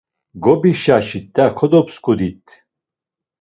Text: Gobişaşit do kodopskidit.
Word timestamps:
Gobişaşit 0.43 1.25
do 1.35 1.45
kodopskidit. 1.57 2.45